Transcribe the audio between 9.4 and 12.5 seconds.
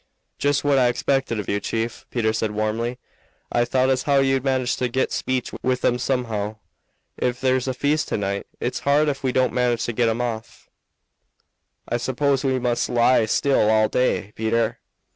manage to get 'em off." "I suppose